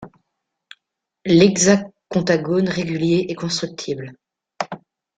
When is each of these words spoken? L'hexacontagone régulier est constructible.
L'hexacontagone 1.27 2.69
régulier 2.69 3.27
est 3.29 3.35
constructible. 3.35 4.13